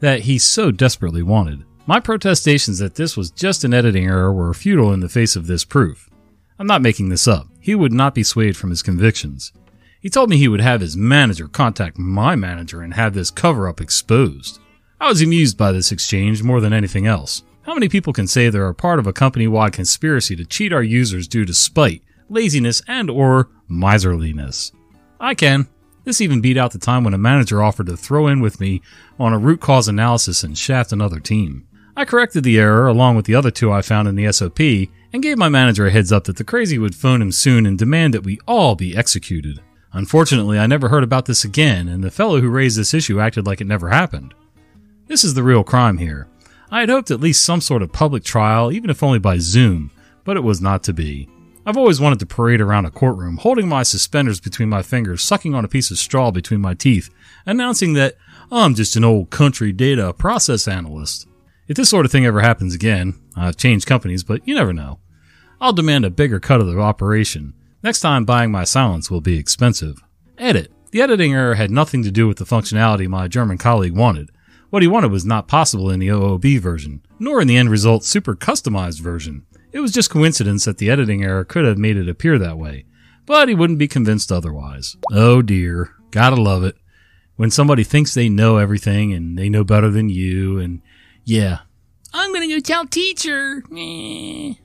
that 0.00 0.20
he 0.20 0.38
so 0.38 0.70
desperately 0.70 1.22
wanted. 1.22 1.64
My 1.86 2.00
protestations 2.00 2.78
that 2.78 2.94
this 2.94 3.14
was 3.14 3.30
just 3.30 3.62
an 3.62 3.74
editing 3.74 4.06
error 4.06 4.32
were 4.32 4.54
futile 4.54 4.90
in 4.94 5.00
the 5.00 5.08
face 5.10 5.36
of 5.36 5.46
this 5.46 5.66
proof. 5.66 6.08
I'm 6.58 6.66
not 6.66 6.80
making 6.80 7.10
this 7.10 7.28
up. 7.28 7.46
He 7.60 7.74
would 7.74 7.92
not 7.92 8.14
be 8.14 8.22
swayed 8.22 8.56
from 8.56 8.70
his 8.70 8.82
convictions. 8.82 9.52
He 10.00 10.08
told 10.08 10.30
me 10.30 10.38
he 10.38 10.48
would 10.48 10.62
have 10.62 10.80
his 10.80 10.96
manager 10.96 11.46
contact 11.46 11.98
my 11.98 12.36
manager 12.36 12.80
and 12.80 12.94
have 12.94 13.12
this 13.12 13.30
cover 13.30 13.68
up 13.68 13.82
exposed. 13.82 14.60
I 15.00 15.08
was 15.08 15.22
amused 15.22 15.56
by 15.56 15.72
this 15.72 15.92
exchange 15.92 16.42
more 16.42 16.60
than 16.60 16.74
anything 16.74 17.06
else. 17.06 17.42
How 17.62 17.72
many 17.72 17.88
people 17.88 18.12
can 18.12 18.26
say 18.26 18.50
they're 18.50 18.68
a 18.68 18.74
part 18.74 18.98
of 18.98 19.06
a 19.06 19.14
company-wide 19.14 19.72
conspiracy 19.72 20.36
to 20.36 20.44
cheat 20.44 20.74
our 20.74 20.82
users 20.82 21.26
due 21.26 21.46
to 21.46 21.54
spite, 21.54 22.02
laziness, 22.28 22.82
and 22.86 23.08
or 23.08 23.48
miserliness? 23.66 24.72
I 25.18 25.34
can. 25.34 25.68
This 26.04 26.20
even 26.20 26.42
beat 26.42 26.58
out 26.58 26.72
the 26.72 26.78
time 26.78 27.02
when 27.02 27.14
a 27.14 27.18
manager 27.18 27.62
offered 27.62 27.86
to 27.86 27.96
throw 27.96 28.26
in 28.26 28.40
with 28.40 28.60
me 28.60 28.82
on 29.18 29.32
a 29.32 29.38
root 29.38 29.60
cause 29.62 29.88
analysis 29.88 30.44
and 30.44 30.56
shaft 30.56 30.92
another 30.92 31.18
team. 31.18 31.66
I 31.96 32.04
corrected 32.04 32.44
the 32.44 32.58
error 32.58 32.86
along 32.86 33.16
with 33.16 33.24
the 33.24 33.34
other 33.34 33.50
two 33.50 33.72
I 33.72 33.80
found 33.80 34.06
in 34.06 34.16
the 34.16 34.30
SOP 34.30 34.60
and 34.60 35.22
gave 35.22 35.38
my 35.38 35.48
manager 35.48 35.86
a 35.86 35.90
heads 35.90 36.12
up 36.12 36.24
that 36.24 36.36
the 36.36 36.44
crazy 36.44 36.78
would 36.78 36.94
phone 36.94 37.22
him 37.22 37.32
soon 37.32 37.64
and 37.64 37.78
demand 37.78 38.12
that 38.12 38.24
we 38.24 38.38
all 38.46 38.74
be 38.74 38.94
executed. 38.94 39.62
Unfortunately, 39.94 40.58
I 40.58 40.66
never 40.66 40.90
heard 40.90 41.04
about 41.04 41.24
this 41.24 41.42
again, 41.42 41.88
and 41.88 42.04
the 42.04 42.10
fellow 42.10 42.40
who 42.40 42.50
raised 42.50 42.78
this 42.78 42.92
issue 42.92 43.18
acted 43.18 43.46
like 43.46 43.62
it 43.62 43.66
never 43.66 43.88
happened. 43.88 44.34
This 45.10 45.24
is 45.24 45.34
the 45.34 45.42
real 45.42 45.64
crime 45.64 45.98
here. 45.98 46.28
I 46.70 46.78
had 46.78 46.88
hoped 46.88 47.10
at 47.10 47.18
least 47.18 47.44
some 47.44 47.60
sort 47.60 47.82
of 47.82 47.92
public 47.92 48.22
trial, 48.22 48.70
even 48.70 48.90
if 48.90 49.02
only 49.02 49.18
by 49.18 49.38
Zoom, 49.38 49.90
but 50.22 50.36
it 50.36 50.44
was 50.44 50.60
not 50.60 50.84
to 50.84 50.92
be. 50.92 51.28
I've 51.66 51.76
always 51.76 52.00
wanted 52.00 52.20
to 52.20 52.26
parade 52.26 52.60
around 52.60 52.86
a 52.86 52.92
courtroom, 52.92 53.38
holding 53.38 53.66
my 53.66 53.82
suspenders 53.82 54.38
between 54.38 54.68
my 54.68 54.82
fingers, 54.82 55.24
sucking 55.24 55.52
on 55.52 55.64
a 55.64 55.68
piece 55.68 55.90
of 55.90 55.98
straw 55.98 56.30
between 56.30 56.60
my 56.60 56.74
teeth, 56.74 57.10
announcing 57.44 57.94
that 57.94 58.14
I'm 58.52 58.76
just 58.76 58.94
an 58.94 59.02
old 59.02 59.30
country 59.30 59.72
data 59.72 60.12
process 60.12 60.68
analyst. 60.68 61.26
If 61.66 61.76
this 61.76 61.90
sort 61.90 62.06
of 62.06 62.12
thing 62.12 62.24
ever 62.24 62.40
happens 62.40 62.72
again, 62.72 63.20
I've 63.34 63.56
changed 63.56 63.88
companies, 63.88 64.22
but 64.22 64.46
you 64.46 64.54
never 64.54 64.72
know. 64.72 65.00
I'll 65.60 65.72
demand 65.72 66.04
a 66.04 66.10
bigger 66.10 66.38
cut 66.38 66.60
of 66.60 66.68
the 66.68 66.78
operation. 66.78 67.54
Next 67.82 67.98
time 67.98 68.24
buying 68.24 68.52
my 68.52 68.62
silence 68.62 69.10
will 69.10 69.20
be 69.20 69.38
expensive. 69.38 70.04
Edit. 70.38 70.70
The 70.92 71.02
editing 71.02 71.34
error 71.34 71.56
had 71.56 71.72
nothing 71.72 72.04
to 72.04 72.12
do 72.12 72.28
with 72.28 72.36
the 72.36 72.44
functionality 72.44 73.08
my 73.08 73.26
German 73.26 73.58
colleague 73.58 73.96
wanted. 73.96 74.30
What 74.70 74.82
he 74.82 74.88
wanted 74.88 75.10
was 75.10 75.24
not 75.24 75.48
possible 75.48 75.90
in 75.90 75.98
the 76.00 76.08
OOB 76.08 76.60
version, 76.60 77.02
nor 77.18 77.40
in 77.40 77.48
the 77.48 77.56
end 77.56 77.70
result 77.70 78.04
super 78.04 78.34
customized 78.36 79.00
version. 79.00 79.44
It 79.72 79.80
was 79.80 79.92
just 79.92 80.10
coincidence 80.10 80.64
that 80.64 80.78
the 80.78 80.90
editing 80.90 81.22
error 81.22 81.44
could 81.44 81.64
have 81.64 81.78
made 81.78 81.96
it 81.96 82.08
appear 82.08 82.38
that 82.38 82.58
way, 82.58 82.86
but 83.26 83.48
he 83.48 83.54
wouldn't 83.54 83.78
be 83.78 83.88
convinced 83.88 84.30
otherwise. 84.32 84.96
Oh 85.12 85.42
dear, 85.42 85.94
gotta 86.10 86.36
love 86.40 86.64
it. 86.64 86.76
When 87.36 87.50
somebody 87.50 87.84
thinks 87.84 88.14
they 88.14 88.28
know 88.28 88.58
everything 88.58 89.12
and 89.12 89.38
they 89.38 89.48
know 89.48 89.64
better 89.64 89.90
than 89.90 90.08
you 90.08 90.58
and 90.58 90.82
Yeah. 91.24 91.60
I'm 92.12 92.32
to 92.34 92.48
go 92.48 92.58
tell 92.58 92.86
teacher. 92.86 93.62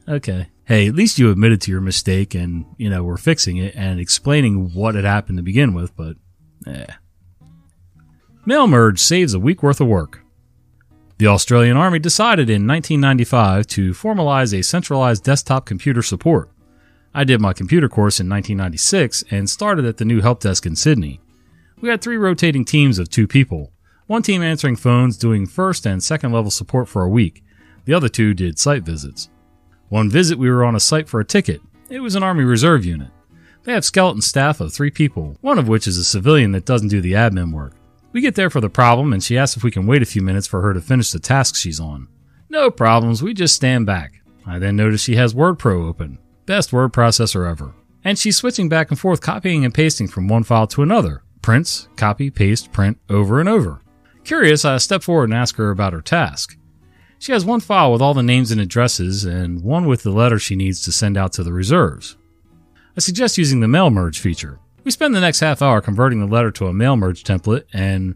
Okay. 0.08 0.48
Hey, 0.66 0.88
at 0.88 0.96
least 0.96 1.20
you 1.20 1.30
admitted 1.30 1.62
to 1.62 1.72
your 1.72 1.82
mistake 1.82 2.34
and, 2.34 2.66
you 2.78 2.90
know, 2.90 3.04
we're 3.04 3.18
fixing 3.18 3.58
it 3.58 3.76
and 3.76 4.00
explaining 4.00 4.74
what 4.74 4.96
had 4.96 5.06
happened 5.06 5.38
to 5.38 5.44
begin 5.44 5.76
with, 5.76 5.96
but 5.96 6.18
eh. 6.66 6.88
Mail 8.48 8.68
merge 8.68 9.00
saves 9.00 9.34
a 9.34 9.40
week 9.40 9.64
worth 9.64 9.82
of 9.82 9.88
work. 9.88 10.22
The 11.18 11.26
Australian 11.26 11.78
Army 11.78 11.98
decided 11.98 12.48
in 12.48 12.68
1995 12.68 13.66
to 13.68 13.92
formalize 13.92 14.54
a 14.54 14.62
centralized 14.62 15.24
desktop 15.24 15.66
computer 15.66 16.04
support. 16.04 16.52
I 17.12 17.24
did 17.24 17.42
my 17.42 17.54
computer 17.54 17.90
course 17.90 18.20
in 18.20 18.30
1996 18.30 19.24
and 19.32 19.50
started 19.50 19.86
at 19.86 19.98
the 19.98 20.06
new 20.06 20.22
help 20.22 20.42
desk 20.42 20.68
in 20.68 20.76
Sydney. 20.76 21.20
We 21.82 21.90
had 21.90 22.04
three 22.04 22.18
rotating 22.18 22.66
teams 22.66 23.00
of 23.00 23.10
two 23.10 23.26
people. 23.26 23.72
One 24.06 24.22
team 24.22 24.44
answering 24.44 24.76
phones 24.76 25.18
doing 25.18 25.48
first 25.48 25.88
and 25.88 26.04
second 26.04 26.32
level 26.32 26.52
support 26.52 26.88
for 26.88 27.02
a 27.02 27.10
week. 27.10 27.44
The 27.86 27.96
other 27.96 28.10
two 28.10 28.36
did 28.36 28.60
site 28.60 28.84
visits. 28.84 29.28
One 29.90 30.08
visit 30.08 30.38
we 30.38 30.52
were 30.52 30.64
on 30.64 30.76
a 30.76 30.80
site 30.80 31.10
for 31.10 31.20
a 31.20 31.26
ticket. 31.26 31.62
It 31.90 32.02
was 32.02 32.14
an 32.14 32.22
Army 32.22 32.44
Reserve 32.44 32.86
unit. 32.86 33.10
They 33.64 33.74
have 33.74 33.86
skeleton 33.86 34.22
staff 34.22 34.62
of 34.62 34.72
three 34.72 34.92
people, 34.92 35.36
one 35.42 35.58
of 35.58 35.68
which 35.68 35.88
is 35.88 35.98
a 35.98 36.04
civilian 36.04 36.52
that 36.52 36.66
doesn't 36.66 36.90
do 36.90 37.02
the 37.02 37.14
admin 37.14 37.52
work. 37.52 37.74
We 38.16 38.22
get 38.22 38.36
there 38.36 38.50
for 38.50 38.62
the 38.62 38.70
problem 38.70 39.12
and 39.12 39.22
she 39.22 39.38
asks 39.38 39.58
if 39.58 39.64
we 39.66 39.72
can 39.72 39.88
wait 39.88 40.02
a 40.02 40.06
few 40.06 40.22
minutes 40.22 40.48
for 40.48 40.62
her 40.62 40.74
to 40.74 40.80
finish 40.80 41.12
the 41.12 41.20
task 41.20 41.54
she's 41.54 41.82
on. 41.82 42.08
No 42.48 42.72
problems, 42.72 43.22
we 43.22 43.34
just 43.34 43.56
stand 43.56 43.86
back. 43.86 44.22
I 44.46 44.58
then 44.58 44.78
notice 44.78 45.02
she 45.02 45.18
has 45.18 45.34
WordPro 45.34 45.86
open. 45.86 46.20
Best 46.46 46.72
word 46.72 46.94
processor 46.94 47.46
ever. 47.46 47.76
And 48.06 48.18
she's 48.18 48.38
switching 48.38 48.70
back 48.70 48.90
and 48.90 48.98
forth 48.98 49.20
copying 49.20 49.66
and 49.66 49.74
pasting 49.74 50.08
from 50.08 50.30
one 50.30 50.44
file 50.44 50.66
to 50.68 50.82
another. 50.82 51.24
Prints, 51.42 51.90
copy, 51.98 52.30
paste, 52.30 52.72
print, 52.72 52.98
over 53.10 53.42
and 53.42 53.50
over. 53.50 53.82
Curious, 54.24 54.64
I 54.64 54.78
step 54.78 55.04
forward 55.04 55.26
and 55.26 55.34
ask 55.34 55.58
her 55.58 55.70
about 55.70 55.92
her 55.92 56.00
task. 56.00 56.58
She 57.20 57.34
has 57.34 57.44
one 57.44 57.60
file 57.60 57.92
with 57.92 58.02
all 58.02 58.14
the 58.14 58.24
names 58.24 58.50
and 58.50 58.62
addresses, 58.62 59.26
and 59.26 59.62
one 59.62 59.88
with 59.88 60.04
the 60.04 60.12
letter 60.12 60.40
she 60.40 60.56
needs 60.56 60.82
to 60.84 60.94
send 60.94 61.18
out 61.18 61.34
to 61.34 61.44
the 61.44 61.52
reserves. 61.52 62.16
I 62.96 63.02
suggest 63.02 63.38
using 63.38 63.60
the 63.60 63.68
mail 63.68 63.90
merge 63.90 64.22
feature. 64.22 64.62
We 64.86 64.92
spend 64.92 65.16
the 65.16 65.20
next 65.20 65.40
half 65.40 65.64
hour 65.64 65.82
converting 65.82 66.20
the 66.20 66.32
letter 66.32 66.52
to 66.52 66.68
a 66.68 66.74
mail 66.74 66.96
merge 66.96 67.24
template 67.24 67.64
and 67.74 68.14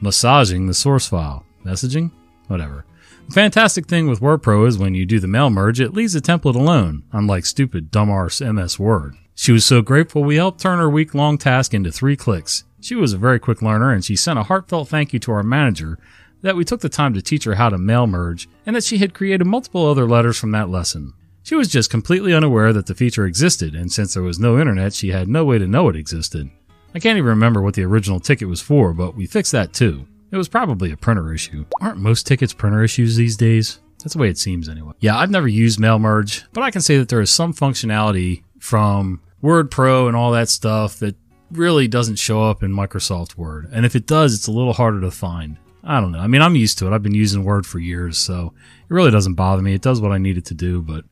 massaging 0.00 0.68
the 0.68 0.72
source 0.74 1.08
file. 1.08 1.44
Messaging? 1.64 2.12
Whatever. 2.46 2.84
The 3.26 3.34
fantastic 3.34 3.88
thing 3.88 4.08
with 4.08 4.20
WordPro 4.20 4.68
is 4.68 4.78
when 4.78 4.94
you 4.94 5.06
do 5.06 5.18
the 5.18 5.26
mail 5.26 5.50
merge, 5.50 5.80
it 5.80 5.92
leaves 5.92 6.12
the 6.12 6.20
template 6.20 6.54
alone, 6.54 7.02
unlike 7.10 7.44
stupid 7.44 7.90
dumb 7.90 8.10
arse 8.10 8.40
MS 8.40 8.78
Word. 8.78 9.16
She 9.34 9.50
was 9.50 9.64
so 9.64 9.82
grateful 9.82 10.22
we 10.22 10.36
helped 10.36 10.60
turn 10.60 10.78
her 10.78 10.88
week 10.88 11.16
long 11.16 11.36
task 11.36 11.74
into 11.74 11.90
three 11.90 12.16
clicks. 12.16 12.62
She 12.80 12.94
was 12.94 13.12
a 13.12 13.18
very 13.18 13.40
quick 13.40 13.60
learner 13.60 13.90
and 13.90 14.04
she 14.04 14.14
sent 14.14 14.38
a 14.38 14.44
heartfelt 14.44 14.88
thank 14.88 15.12
you 15.12 15.18
to 15.18 15.32
our 15.32 15.42
manager 15.42 15.98
that 16.42 16.54
we 16.54 16.64
took 16.64 16.80
the 16.80 16.88
time 16.88 17.14
to 17.14 17.22
teach 17.22 17.42
her 17.42 17.56
how 17.56 17.70
to 17.70 17.78
mail 17.78 18.06
merge 18.06 18.48
and 18.64 18.76
that 18.76 18.84
she 18.84 18.98
had 18.98 19.14
created 19.14 19.46
multiple 19.46 19.84
other 19.84 20.06
letters 20.06 20.38
from 20.38 20.52
that 20.52 20.70
lesson. 20.70 21.12
She 21.44 21.54
was 21.54 21.68
just 21.68 21.90
completely 21.90 22.32
unaware 22.32 22.72
that 22.72 22.86
the 22.86 22.94
feature 22.94 23.26
existed, 23.26 23.74
and 23.74 23.92
since 23.92 24.14
there 24.14 24.22
was 24.22 24.38
no 24.38 24.58
internet, 24.58 24.94
she 24.94 25.10
had 25.10 25.28
no 25.28 25.44
way 25.44 25.58
to 25.58 25.66
know 25.66 25.90
it 25.90 25.94
existed. 25.94 26.50
I 26.94 26.98
can't 26.98 27.18
even 27.18 27.28
remember 27.28 27.60
what 27.60 27.74
the 27.74 27.84
original 27.84 28.18
ticket 28.18 28.48
was 28.48 28.62
for, 28.62 28.94
but 28.94 29.14
we 29.14 29.26
fixed 29.26 29.52
that 29.52 29.74
too. 29.74 30.06
It 30.30 30.38
was 30.38 30.48
probably 30.48 30.90
a 30.90 30.96
printer 30.96 31.34
issue. 31.34 31.66
Aren't 31.82 31.98
most 31.98 32.26
tickets 32.26 32.54
printer 32.54 32.82
issues 32.82 33.16
these 33.16 33.36
days? 33.36 33.80
That's 33.98 34.14
the 34.14 34.20
way 34.20 34.30
it 34.30 34.38
seems 34.38 34.70
anyway. 34.70 34.94
Yeah, 35.00 35.18
I've 35.18 35.30
never 35.30 35.46
used 35.46 35.78
Mail 35.78 35.98
Merge, 35.98 36.50
but 36.54 36.62
I 36.62 36.70
can 36.70 36.80
say 36.80 36.96
that 36.96 37.10
there 37.10 37.20
is 37.20 37.30
some 37.30 37.52
functionality 37.52 38.42
from 38.58 39.20
Word 39.42 39.70
Pro 39.70 40.08
and 40.08 40.16
all 40.16 40.32
that 40.32 40.48
stuff 40.48 40.98
that 41.00 41.14
really 41.50 41.88
doesn't 41.88 42.18
show 42.18 42.42
up 42.42 42.62
in 42.62 42.72
Microsoft 42.72 43.36
Word. 43.36 43.68
And 43.70 43.84
if 43.84 43.94
it 43.94 44.06
does, 44.06 44.34
it's 44.34 44.46
a 44.46 44.52
little 44.52 44.72
harder 44.72 45.02
to 45.02 45.10
find. 45.10 45.58
I 45.82 46.00
don't 46.00 46.12
know. 46.12 46.20
I 46.20 46.26
mean, 46.26 46.40
I'm 46.40 46.56
used 46.56 46.78
to 46.78 46.86
it. 46.86 46.94
I've 46.94 47.02
been 47.02 47.12
using 47.12 47.44
Word 47.44 47.66
for 47.66 47.78
years, 47.78 48.16
so 48.16 48.54
it 48.88 48.94
really 48.94 49.10
doesn't 49.10 49.34
bother 49.34 49.60
me. 49.60 49.74
It 49.74 49.82
does 49.82 50.00
what 50.00 50.12
I 50.12 50.16
need 50.16 50.38
it 50.38 50.46
to 50.46 50.54
do, 50.54 50.80
but 50.80 51.04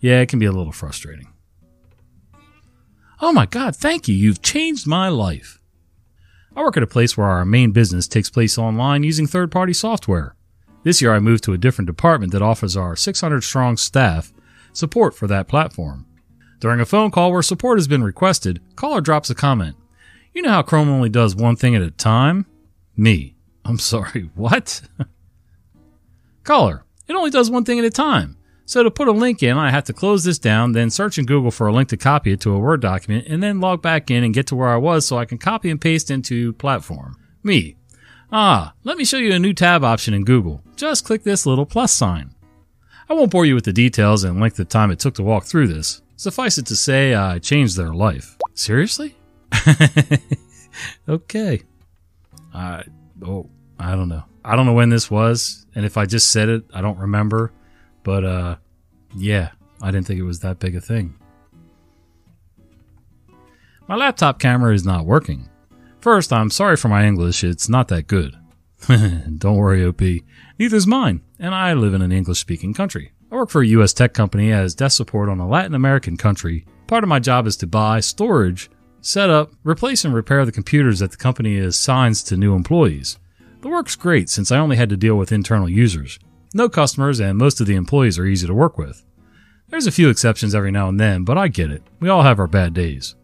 yeah, 0.00 0.20
it 0.20 0.28
can 0.28 0.38
be 0.38 0.46
a 0.46 0.52
little 0.52 0.72
frustrating. 0.72 1.28
Oh 3.20 3.32
my 3.32 3.46
God, 3.46 3.74
thank 3.74 4.08
you. 4.08 4.14
You've 4.14 4.42
changed 4.42 4.86
my 4.86 5.08
life. 5.08 5.58
I 6.54 6.60
work 6.60 6.76
at 6.76 6.82
a 6.82 6.86
place 6.86 7.16
where 7.16 7.26
our 7.26 7.44
main 7.44 7.72
business 7.72 8.06
takes 8.08 8.30
place 8.30 8.58
online 8.58 9.02
using 9.02 9.26
third 9.26 9.50
party 9.50 9.72
software. 9.72 10.34
This 10.84 11.02
year 11.02 11.14
I 11.14 11.18
moved 11.18 11.44
to 11.44 11.52
a 11.52 11.58
different 11.58 11.86
department 11.86 12.32
that 12.32 12.42
offers 12.42 12.76
our 12.76 12.94
600 12.94 13.42
strong 13.42 13.76
staff 13.76 14.32
support 14.72 15.14
for 15.14 15.26
that 15.26 15.48
platform. 15.48 16.06
During 16.60 16.80
a 16.80 16.86
phone 16.86 17.10
call 17.10 17.32
where 17.32 17.42
support 17.42 17.78
has 17.78 17.88
been 17.88 18.02
requested, 18.02 18.60
caller 18.76 19.00
drops 19.00 19.28
a 19.30 19.34
comment. 19.34 19.76
You 20.32 20.42
know 20.42 20.50
how 20.50 20.62
Chrome 20.62 20.88
only 20.88 21.08
does 21.08 21.34
one 21.34 21.56
thing 21.56 21.74
at 21.74 21.82
a 21.82 21.90
time? 21.90 22.46
Me. 22.96 23.34
I'm 23.64 23.78
sorry, 23.78 24.30
what? 24.34 24.82
caller, 26.44 26.84
it 27.08 27.14
only 27.14 27.30
does 27.30 27.50
one 27.50 27.64
thing 27.64 27.78
at 27.78 27.84
a 27.84 27.90
time. 27.90 28.36
So 28.68 28.82
to 28.82 28.90
put 28.90 29.06
a 29.06 29.12
link 29.12 29.44
in, 29.44 29.56
I 29.56 29.70
have 29.70 29.84
to 29.84 29.92
close 29.92 30.24
this 30.24 30.40
down, 30.40 30.72
then 30.72 30.90
search 30.90 31.18
in 31.18 31.24
Google 31.24 31.52
for 31.52 31.68
a 31.68 31.72
link 31.72 31.88
to 31.90 31.96
copy 31.96 32.32
it 32.32 32.40
to 32.40 32.52
a 32.52 32.58
Word 32.58 32.82
document, 32.82 33.26
and 33.28 33.40
then 33.40 33.60
log 33.60 33.80
back 33.80 34.10
in 34.10 34.24
and 34.24 34.34
get 34.34 34.48
to 34.48 34.56
where 34.56 34.68
I 34.68 34.76
was 34.76 35.06
so 35.06 35.16
I 35.16 35.24
can 35.24 35.38
copy 35.38 35.70
and 35.70 35.80
paste 35.80 36.10
into 36.10 36.52
platform. 36.54 37.16
Me. 37.44 37.76
Ah, 38.32 38.74
let 38.82 38.98
me 38.98 39.04
show 39.04 39.18
you 39.18 39.32
a 39.32 39.38
new 39.38 39.52
tab 39.52 39.84
option 39.84 40.12
in 40.14 40.24
Google. 40.24 40.62
Just 40.74 41.04
click 41.04 41.22
this 41.22 41.46
little 41.46 41.64
plus 41.64 41.92
sign. 41.92 42.34
I 43.08 43.14
won't 43.14 43.30
bore 43.30 43.46
you 43.46 43.54
with 43.54 43.64
the 43.64 43.72
details 43.72 44.24
and 44.24 44.40
length 44.40 44.58
of 44.58 44.68
time 44.68 44.90
it 44.90 44.98
took 44.98 45.14
to 45.14 45.22
walk 45.22 45.44
through 45.44 45.68
this. 45.68 46.02
Suffice 46.16 46.58
it 46.58 46.66
to 46.66 46.76
say, 46.76 47.14
I 47.14 47.38
changed 47.38 47.76
their 47.76 47.94
life. 47.94 48.36
Seriously? 48.54 49.16
okay. 51.08 51.62
I, 52.52 52.82
oh, 53.24 53.48
I 53.78 53.94
don't 53.94 54.08
know. 54.08 54.24
I 54.44 54.56
don't 54.56 54.66
know 54.66 54.72
when 54.72 54.88
this 54.88 55.08
was, 55.08 55.66
and 55.76 55.84
if 55.84 55.96
I 55.96 56.04
just 56.04 56.30
said 56.30 56.48
it, 56.48 56.64
I 56.74 56.80
don't 56.80 56.98
remember. 56.98 57.52
But 58.06 58.24
uh, 58.24 58.56
yeah, 59.16 59.50
I 59.82 59.90
didn't 59.90 60.06
think 60.06 60.20
it 60.20 60.22
was 60.22 60.38
that 60.38 60.60
big 60.60 60.76
a 60.76 60.80
thing. 60.80 61.16
My 63.88 63.96
laptop 63.96 64.38
camera 64.38 64.72
is 64.72 64.86
not 64.86 65.04
working. 65.04 65.48
First, 65.98 66.32
I'm 66.32 66.50
sorry 66.50 66.76
for 66.76 66.86
my 66.86 67.04
English, 67.04 67.42
it's 67.42 67.68
not 67.68 67.88
that 67.88 68.06
good. 68.06 68.36
Don't 69.38 69.56
worry, 69.56 69.84
OP. 69.84 70.00
Neither's 70.56 70.86
mine, 70.86 71.20
and 71.40 71.52
I 71.52 71.72
live 71.74 71.94
in 71.94 72.02
an 72.02 72.12
English 72.12 72.38
speaking 72.38 72.74
country. 72.74 73.10
I 73.32 73.34
work 73.34 73.50
for 73.50 73.62
a 73.62 73.66
US 73.66 73.92
tech 73.92 74.14
company 74.14 74.52
as 74.52 74.76
desk 74.76 74.96
support 74.96 75.28
on 75.28 75.40
a 75.40 75.48
Latin 75.48 75.74
American 75.74 76.16
country. 76.16 76.64
Part 76.86 77.02
of 77.02 77.08
my 77.08 77.18
job 77.18 77.48
is 77.48 77.56
to 77.56 77.66
buy, 77.66 77.98
storage, 77.98 78.70
set 79.00 79.30
up, 79.30 79.50
replace, 79.64 80.04
and 80.04 80.14
repair 80.14 80.44
the 80.44 80.52
computers 80.52 81.00
that 81.00 81.10
the 81.10 81.16
company 81.16 81.58
assigns 81.58 82.22
to 82.22 82.36
new 82.36 82.54
employees. 82.54 83.18
The 83.62 83.68
work's 83.68 83.96
great 83.96 84.30
since 84.30 84.52
I 84.52 84.58
only 84.58 84.76
had 84.76 84.90
to 84.90 84.96
deal 84.96 85.16
with 85.16 85.32
internal 85.32 85.68
users. 85.68 86.20
No 86.56 86.70
customers, 86.70 87.20
and 87.20 87.36
most 87.36 87.60
of 87.60 87.66
the 87.66 87.74
employees 87.74 88.18
are 88.18 88.24
easy 88.24 88.46
to 88.46 88.54
work 88.54 88.78
with. 88.78 89.04
There's 89.68 89.86
a 89.86 89.92
few 89.92 90.08
exceptions 90.08 90.54
every 90.54 90.70
now 90.70 90.88
and 90.88 90.98
then, 90.98 91.22
but 91.22 91.36
I 91.36 91.48
get 91.48 91.70
it. 91.70 91.82
We 92.00 92.08
all 92.08 92.22
have 92.22 92.40
our 92.40 92.46
bad 92.46 92.72
days. 92.72 93.14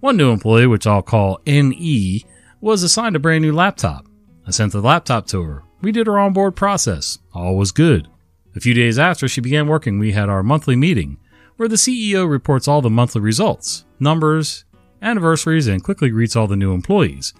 One 0.00 0.16
new 0.16 0.30
employee, 0.30 0.66
which 0.66 0.86
I'll 0.86 1.02
call 1.02 1.42
NE, 1.44 2.24
was 2.62 2.82
assigned 2.82 3.16
a 3.16 3.18
brand 3.18 3.42
new 3.42 3.52
laptop. 3.52 4.06
I 4.46 4.50
sent 4.50 4.72
the 4.72 4.80
laptop 4.80 5.26
to 5.26 5.42
her. 5.42 5.62
We 5.82 5.92
did 5.92 6.06
her 6.06 6.18
onboard 6.18 6.56
process. 6.56 7.18
All 7.34 7.54
was 7.54 7.70
good. 7.70 8.08
A 8.56 8.60
few 8.60 8.72
days 8.72 8.98
after 8.98 9.28
she 9.28 9.42
began 9.42 9.68
working, 9.68 9.98
we 9.98 10.12
had 10.12 10.30
our 10.30 10.42
monthly 10.42 10.74
meeting, 10.74 11.18
where 11.58 11.68
the 11.68 11.76
CEO 11.76 12.26
reports 12.26 12.66
all 12.66 12.80
the 12.80 12.88
monthly 12.88 13.20
results, 13.20 13.84
numbers, 13.98 14.64
anniversaries, 15.02 15.66
and 15.66 15.84
quickly 15.84 16.08
greets 16.08 16.34
all 16.34 16.46
the 16.46 16.56
new 16.56 16.72
employees. 16.72 17.34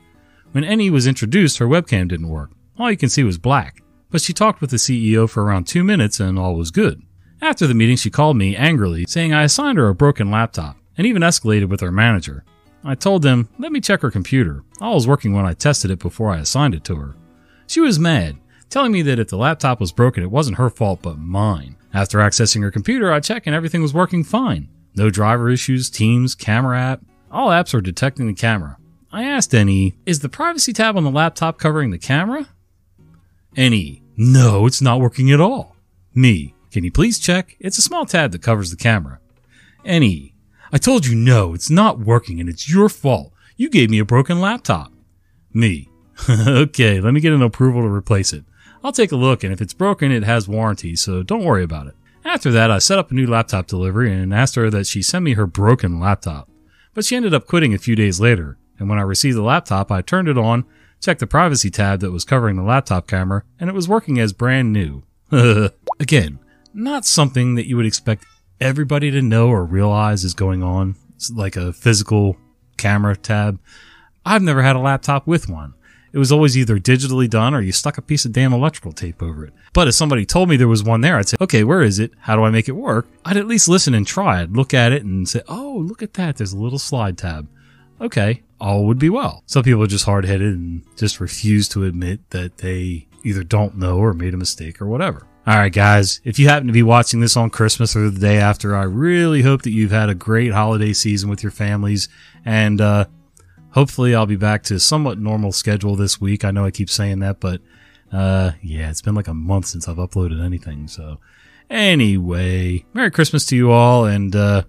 When 0.52 0.64
NE 0.64 0.90
was 0.90 1.06
introduced, 1.06 1.56
her 1.56 1.66
webcam 1.66 2.08
didn't 2.08 2.28
work. 2.28 2.50
All 2.78 2.90
you 2.90 2.98
can 2.98 3.08
see 3.08 3.24
was 3.24 3.38
black 3.38 3.79
but 4.10 4.20
she 4.20 4.32
talked 4.32 4.60
with 4.60 4.70
the 4.70 4.76
CEO 4.76 5.28
for 5.28 5.42
around 5.42 5.66
two 5.66 5.84
minutes 5.84 6.20
and 6.20 6.38
all 6.38 6.54
was 6.54 6.70
good. 6.70 7.02
After 7.42 7.66
the 7.66 7.74
meeting, 7.74 7.96
she 7.96 8.10
called 8.10 8.36
me 8.36 8.54
angrily, 8.54 9.06
saying 9.08 9.32
I 9.32 9.44
assigned 9.44 9.78
her 9.78 9.88
a 9.88 9.94
broken 9.94 10.30
laptop 10.30 10.76
and 10.98 11.06
even 11.06 11.22
escalated 11.22 11.68
with 11.68 11.80
her 11.80 11.90
manager. 11.90 12.44
I 12.84 12.94
told 12.94 13.22
them, 13.22 13.48
let 13.58 13.72
me 13.72 13.80
check 13.80 14.02
her 14.02 14.10
computer. 14.10 14.62
All 14.80 14.94
was 14.94 15.06
working 15.06 15.32
when 15.32 15.46
I 15.46 15.54
tested 15.54 15.90
it 15.90 15.98
before 15.98 16.30
I 16.30 16.38
assigned 16.38 16.74
it 16.74 16.84
to 16.84 16.96
her. 16.96 17.16
She 17.66 17.80
was 17.80 17.98
mad, 17.98 18.36
telling 18.68 18.92
me 18.92 19.02
that 19.02 19.18
if 19.18 19.28
the 19.28 19.36
laptop 19.36 19.80
was 19.80 19.92
broken, 19.92 20.22
it 20.22 20.30
wasn't 20.30 20.58
her 20.58 20.70
fault 20.70 21.00
but 21.02 21.18
mine. 21.18 21.76
After 21.92 22.18
accessing 22.18 22.62
her 22.62 22.70
computer, 22.70 23.12
I 23.12 23.20
checked 23.20 23.46
and 23.46 23.54
everything 23.54 23.82
was 23.82 23.94
working 23.94 24.24
fine. 24.24 24.68
No 24.94 25.10
driver 25.10 25.50
issues, 25.50 25.90
Teams, 25.90 26.34
camera 26.34 26.80
app. 26.80 27.02
All 27.30 27.48
apps 27.48 27.74
are 27.74 27.80
detecting 27.80 28.26
the 28.26 28.34
camera. 28.34 28.76
I 29.12 29.24
asked 29.24 29.52
NE, 29.52 29.94
is 30.06 30.20
the 30.20 30.28
privacy 30.28 30.72
tab 30.72 30.96
on 30.96 31.04
the 31.04 31.10
laptop 31.10 31.58
covering 31.58 31.90
the 31.90 31.98
camera? 31.98 32.48
NE, 33.56 34.02
no, 34.16 34.66
it's 34.66 34.80
not 34.80 35.00
working 35.00 35.30
at 35.30 35.40
all. 35.40 35.76
Me, 36.14 36.54
can 36.70 36.84
you 36.84 36.92
please 36.92 37.18
check? 37.18 37.56
It's 37.58 37.78
a 37.78 37.82
small 37.82 38.06
tab 38.06 38.32
that 38.32 38.42
covers 38.42 38.70
the 38.70 38.76
camera. 38.76 39.18
NE. 39.84 40.34
I 40.72 40.78
told 40.78 41.06
you 41.06 41.16
no, 41.16 41.52
it's 41.52 41.70
not 41.70 41.98
working 41.98 42.38
and 42.38 42.48
it's 42.48 42.70
your 42.70 42.88
fault. 42.88 43.32
You 43.56 43.68
gave 43.68 43.90
me 43.90 43.98
a 43.98 44.04
broken 44.04 44.40
laptop. 44.40 44.92
Me, 45.52 45.88
okay, 46.30 47.00
let 47.00 47.12
me 47.12 47.20
get 47.20 47.32
an 47.32 47.42
approval 47.42 47.82
to 47.82 47.88
replace 47.88 48.32
it. 48.32 48.44
I'll 48.84 48.92
take 48.92 49.12
a 49.12 49.16
look 49.16 49.42
and 49.42 49.52
if 49.52 49.60
it's 49.60 49.74
broken, 49.74 50.12
it 50.12 50.22
has 50.22 50.48
warranty, 50.48 50.94
so 50.94 51.22
don't 51.22 51.44
worry 51.44 51.64
about 51.64 51.88
it. 51.88 51.94
After 52.24 52.50
that, 52.52 52.70
I 52.70 52.78
set 52.78 52.98
up 52.98 53.10
a 53.10 53.14
new 53.14 53.26
laptop 53.26 53.66
delivery 53.66 54.12
and 54.12 54.32
asked 54.32 54.54
her 54.54 54.70
that 54.70 54.86
she 54.86 55.02
send 55.02 55.24
me 55.24 55.32
her 55.34 55.46
broken 55.46 55.98
laptop. 55.98 56.48
But 56.94 57.04
she 57.04 57.16
ended 57.16 57.34
up 57.34 57.46
quitting 57.46 57.74
a 57.74 57.78
few 57.78 57.96
days 57.96 58.20
later, 58.20 58.58
and 58.78 58.88
when 58.88 58.98
I 58.98 59.02
received 59.02 59.36
the 59.36 59.42
laptop, 59.42 59.90
I 59.90 60.02
turned 60.02 60.28
it 60.28 60.38
on, 60.38 60.64
Checked 61.00 61.20
the 61.20 61.26
privacy 61.26 61.70
tab 61.70 62.00
that 62.00 62.10
was 62.10 62.24
covering 62.24 62.56
the 62.56 62.62
laptop 62.62 63.06
camera, 63.06 63.42
and 63.58 63.70
it 63.70 63.74
was 63.74 63.88
working 63.88 64.18
as 64.18 64.34
brand 64.34 64.72
new. 64.72 65.02
Again, 66.00 66.38
not 66.74 67.06
something 67.06 67.54
that 67.54 67.66
you 67.66 67.76
would 67.76 67.86
expect 67.86 68.26
everybody 68.60 69.10
to 69.10 69.22
know 69.22 69.48
or 69.48 69.64
realize 69.64 70.24
is 70.24 70.34
going 70.34 70.62
on. 70.62 70.96
It's 71.16 71.30
like 71.30 71.56
a 71.56 71.72
physical 71.72 72.36
camera 72.76 73.16
tab. 73.16 73.58
I've 74.26 74.42
never 74.42 74.62
had 74.62 74.76
a 74.76 74.80
laptop 74.80 75.26
with 75.26 75.48
one. 75.48 75.74
It 76.12 76.18
was 76.18 76.32
always 76.32 76.58
either 76.58 76.78
digitally 76.78 77.30
done 77.30 77.54
or 77.54 77.60
you 77.60 77.72
stuck 77.72 77.96
a 77.96 78.02
piece 78.02 78.24
of 78.24 78.32
damn 78.32 78.52
electrical 78.52 78.92
tape 78.92 79.22
over 79.22 79.46
it. 79.46 79.54
But 79.72 79.88
if 79.88 79.94
somebody 79.94 80.26
told 80.26 80.48
me 80.48 80.56
there 80.56 80.68
was 80.68 80.82
one 80.82 81.00
there, 81.00 81.16
I'd 81.16 81.28
say, 81.28 81.36
okay, 81.40 81.62
where 81.62 81.82
is 81.82 81.98
it? 81.98 82.10
How 82.18 82.34
do 82.36 82.42
I 82.42 82.50
make 82.50 82.68
it 82.68 82.72
work? 82.72 83.06
I'd 83.24 83.36
at 83.36 83.46
least 83.46 83.68
listen 83.68 83.94
and 83.94 84.06
try. 84.06 84.42
I'd 84.42 84.56
look 84.56 84.74
at 84.74 84.92
it 84.92 85.04
and 85.04 85.28
say, 85.28 85.40
oh, 85.48 85.78
look 85.86 86.02
at 86.02 86.14
that. 86.14 86.36
There's 86.36 86.52
a 86.52 86.58
little 86.58 86.80
slide 86.80 87.16
tab. 87.16 87.48
Okay, 88.00 88.42
all 88.60 88.86
would 88.86 88.98
be 88.98 89.10
well. 89.10 89.42
Some 89.46 89.62
people 89.62 89.82
are 89.82 89.88
just 89.88 90.04
hard 90.04 90.24
headed 90.24 90.54
and 90.54 90.82
just 90.96 91.20
refuse 91.20 91.68
to 91.70 91.84
admit 91.84 92.30
that 92.30 92.58
they 92.58 93.08
either 93.24 93.44
don't 93.44 93.76
know 93.76 93.98
or 93.98 94.14
made 94.14 94.34
a 94.34 94.38
mistake 94.38 94.80
or 94.80 94.86
whatever. 94.86 95.26
All 95.46 95.56
right, 95.56 95.72
guys, 95.72 96.20
if 96.22 96.38
you 96.38 96.48
happen 96.48 96.66
to 96.66 96.72
be 96.72 96.82
watching 96.82 97.20
this 97.20 97.36
on 97.36 97.50
Christmas 97.50 97.96
or 97.96 98.10
the 98.10 98.20
day 98.20 98.38
after, 98.38 98.76
I 98.76 98.84
really 98.84 99.42
hope 99.42 99.62
that 99.62 99.70
you've 99.70 99.90
had 99.90 100.10
a 100.10 100.14
great 100.14 100.52
holiday 100.52 100.92
season 100.92 101.30
with 101.30 101.42
your 101.42 101.52
families 101.52 102.08
and, 102.44 102.80
uh, 102.80 103.06
hopefully 103.70 104.14
I'll 104.14 104.26
be 104.26 104.36
back 104.36 104.62
to 104.64 104.78
somewhat 104.78 105.18
normal 105.18 105.52
schedule 105.52 105.96
this 105.96 106.20
week. 106.20 106.44
I 106.44 106.50
know 106.50 106.64
I 106.64 106.70
keep 106.70 106.90
saying 106.90 107.20
that, 107.20 107.40
but 107.40 107.60
uh, 108.12 108.52
yeah, 108.62 108.90
it's 108.90 109.02
been 109.02 109.14
like 109.14 109.28
a 109.28 109.34
month 109.34 109.66
since 109.66 109.88
I've 109.88 109.96
uploaded 109.96 110.44
anything. 110.44 110.88
So 110.88 111.18
anyway, 111.68 112.84
Merry 112.92 113.10
Christmas 113.10 113.46
to 113.46 113.56
you 113.56 113.70
all 113.70 114.04
and 114.04 114.34
uh, 114.34 114.62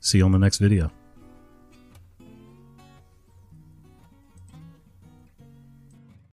see 0.00 0.18
you 0.18 0.24
on 0.24 0.32
the 0.32 0.38
next 0.38 0.58
video. 0.58 0.90